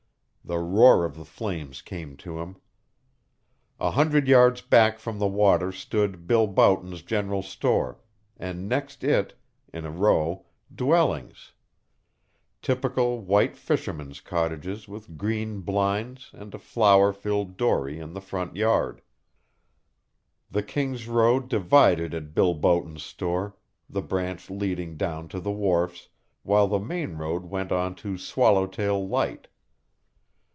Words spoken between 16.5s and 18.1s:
a flower filled dory